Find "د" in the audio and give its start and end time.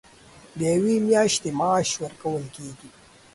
0.57-0.59